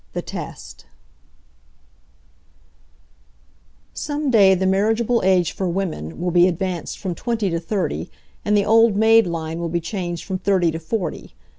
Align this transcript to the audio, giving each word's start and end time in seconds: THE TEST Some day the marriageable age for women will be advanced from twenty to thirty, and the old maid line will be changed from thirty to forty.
THE 0.13 0.23
TEST 0.23 0.87
Some 3.93 4.31
day 4.31 4.55
the 4.55 4.65
marriageable 4.65 5.21
age 5.23 5.51
for 5.51 5.69
women 5.69 6.19
will 6.19 6.31
be 6.31 6.47
advanced 6.47 6.97
from 6.97 7.13
twenty 7.13 7.51
to 7.51 7.59
thirty, 7.59 8.09
and 8.43 8.57
the 8.57 8.65
old 8.65 8.95
maid 8.95 9.27
line 9.27 9.59
will 9.59 9.69
be 9.69 9.79
changed 9.79 10.25
from 10.25 10.39
thirty 10.39 10.71
to 10.71 10.79
forty. 10.79 11.35